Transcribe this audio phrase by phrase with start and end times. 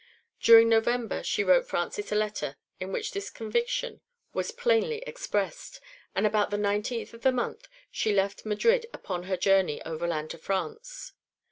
[0.39, 4.01] During November she wrote Francis a letter in which this conviction
[4.33, 5.79] was plainly expressed,
[6.15, 10.39] and about the 19th of the month she left Madrid upon her journey overland to
[10.39, 11.13] France.